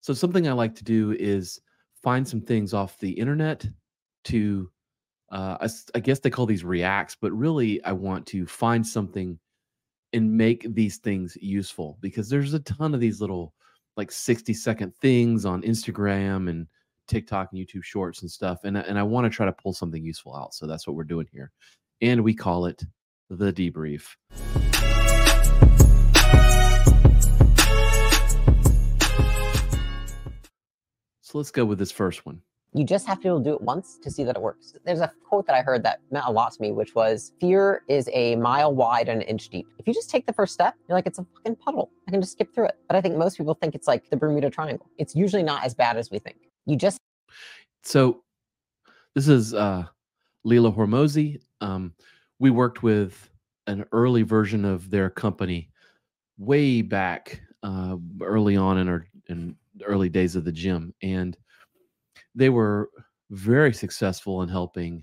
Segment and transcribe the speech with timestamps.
[0.00, 1.60] So something I like to do is
[2.02, 3.66] find some things off the internet
[4.24, 4.70] to
[5.30, 9.38] uh, I, I guess they call these reacts, but really I want to find something
[10.12, 13.52] and make these things useful because there's a ton of these little
[13.96, 16.66] like 60 second things on Instagram and
[17.08, 18.60] TikTok and YouTube shorts and stuff.
[18.64, 20.54] And, and I want to try to pull something useful out.
[20.54, 21.50] So that's what we're doing here.
[22.00, 22.82] And we call it
[23.28, 24.04] the debrief.
[31.28, 32.40] So let's go with this first one.
[32.72, 34.72] You just have to be able to do it once to see that it works.
[34.86, 37.82] There's a quote that I heard that meant a lot to me, which was fear
[37.86, 39.66] is a mile wide and an inch deep.
[39.78, 41.90] If you just take the first step, you're like, it's a fucking puddle.
[42.06, 42.76] I can just skip through it.
[42.86, 44.88] But I think most people think it's like the Bermuda Triangle.
[44.96, 46.36] It's usually not as bad as we think.
[46.64, 46.96] You just
[47.82, 48.22] So
[49.14, 49.84] this is uh,
[50.44, 51.42] Leila Hormozi.
[51.60, 51.92] Um,
[52.38, 53.28] we worked with
[53.66, 55.68] an early version of their company
[56.38, 59.56] way back uh, early on in our in
[59.88, 61.36] early days of the gym, and
[62.34, 62.90] they were
[63.30, 65.02] very successful in helping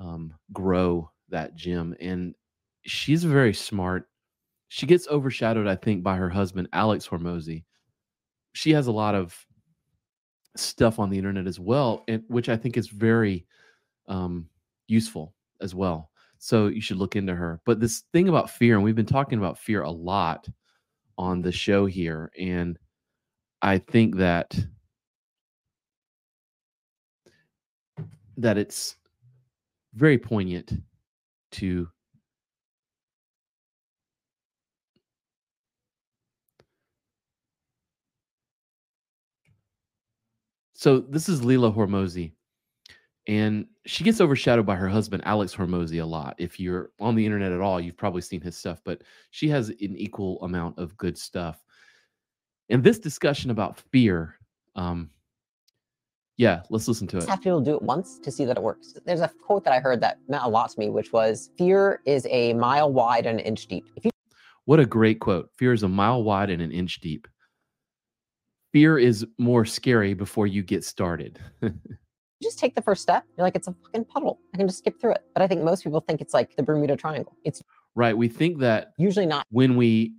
[0.00, 1.94] um, grow that gym.
[2.00, 2.34] And
[2.82, 4.08] she's very smart.
[4.68, 7.64] She gets overshadowed, I think, by her husband Alex Hormozi.
[8.54, 9.36] She has a lot of
[10.56, 13.46] stuff on the internet as well, and which I think is very
[14.08, 14.48] um,
[14.86, 16.10] useful as well.
[16.38, 17.60] So you should look into her.
[17.64, 20.48] But this thing about fear, and we've been talking about fear a lot
[21.16, 22.78] on the show here, and
[23.64, 24.54] I think that
[28.36, 28.96] that it's
[29.94, 30.72] very poignant
[31.52, 31.88] to
[40.72, 42.32] so this is Leila Hormozi
[43.26, 46.34] and she gets overshadowed by her husband Alex Hormozi a lot.
[46.38, 49.70] If you're on the internet at all, you've probably seen his stuff, but she has
[49.70, 51.64] an equal amount of good stuff.
[52.70, 54.36] And this discussion about fear,
[54.74, 55.10] um,
[56.36, 57.28] yeah, let's listen to it.
[57.28, 58.94] have to be able to do it once to see that it works.
[59.06, 62.00] There's a quote that I heard that meant a lot to me, which was fear
[62.06, 63.84] is a mile wide and an inch deep.
[64.02, 64.10] You
[64.64, 65.50] What a great quote.
[65.56, 67.28] Fear is a mile wide and an inch deep.
[68.72, 71.38] Fear is more scary before you get started.
[72.44, 74.38] just take the first step, you're like, it's a fucking puddle.
[74.52, 75.22] I can just skip through it.
[75.34, 77.36] But I think most people think it's like the Bermuda Triangle.
[77.44, 77.62] It's
[77.94, 78.16] right?
[78.16, 79.46] We think that usually not.
[79.50, 80.14] when we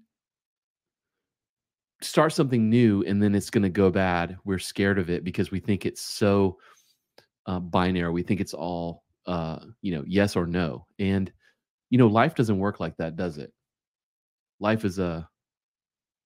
[2.16, 5.52] start something new and then it's going to go bad, we're scared of it because
[5.52, 6.58] we think it's so
[7.46, 8.10] uh, binary.
[8.10, 10.86] We think it's all, uh, you know, yes or no.
[10.98, 11.30] And,
[11.90, 13.52] you know, life doesn't work like that, does it?
[14.62, 15.28] Life is a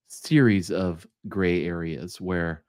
[0.10, 2.64] series of gray areas where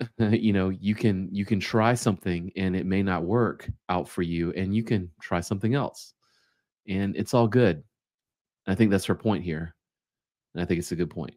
[0.18, 4.22] you know you can you can try something and it may not work out for
[4.22, 6.14] you and you can try something else
[6.88, 7.82] and it's all good
[8.68, 9.74] i think that's her point here
[10.54, 11.34] and i think it's a good point